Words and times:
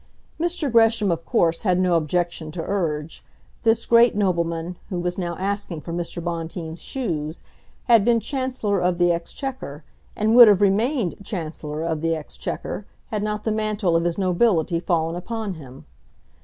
Mr. 0.39 0.71
Gresham 0.71 1.11
of 1.11 1.27
course 1.27 1.61
had 1.61 1.77
no 1.77 1.93
objection 1.93 2.49
to 2.53 2.63
urge. 2.65 3.23
This 3.61 3.85
great 3.85 4.15
nobleman, 4.15 4.77
who 4.89 4.99
was 4.99 5.15
now 5.15 5.35
asking 5.37 5.81
for 5.81 5.93
Mr. 5.93 6.23
Bonteen's 6.23 6.81
shoes, 6.81 7.43
had 7.83 8.03
been 8.03 8.19
Chancellor 8.19 8.79
of 8.79 8.97
the 8.97 9.11
Exchequer, 9.11 9.83
and 10.15 10.33
would 10.35 10.47
have 10.47 10.59
remained 10.59 11.17
Chancellor 11.23 11.83
of 11.83 12.01
the 12.01 12.15
Exchequer 12.15 12.87
had 13.11 13.21
not 13.21 13.43
the 13.43 13.51
mantle 13.51 13.95
of 13.95 14.05
his 14.05 14.17
nobility 14.17 14.79
fallen 14.79 15.15
upon 15.15 15.53
him. 15.53 15.85